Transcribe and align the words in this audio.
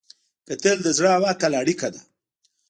کتل 0.47 0.77
د 0.83 0.87
زړه 0.97 1.09
او 1.17 1.23
عقل 1.31 1.51
اړیکه 1.61 1.87
ده 1.93 2.01